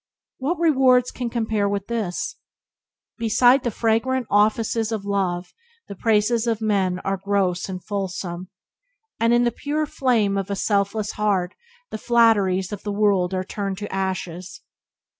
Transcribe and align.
What 0.39 0.57
rewards 0.57 1.11
can 1.11 1.29
compare 1.29 1.69
with 1.69 1.85
this? 1.85 2.37
Beside 3.19 3.61
the 3.61 3.69
fragrant 3.69 4.25
offices 4.31 4.91
of 4.91 5.05
love 5.05 5.53
the 5.87 5.95
praises 5.95 6.47
of 6.47 6.59
men 6.59 6.97
are 7.05 7.21
gross 7.23 7.69
and 7.69 7.83
fulsome, 7.85 8.47
and 9.19 9.31
in 9.31 9.43
the 9.43 9.51
pure 9.51 9.85
flame 9.85 10.39
of 10.39 10.49
a 10.49 10.55
selfless 10.55 11.11
heart 11.11 11.53
the 11.91 11.99
flatteries 11.99 12.71
of 12.71 12.81
the 12.81 12.91
world 12.91 13.35
are 13.35 13.43
turned 13.43 13.77
to 13.77 13.93
ashes. 13.93 14.61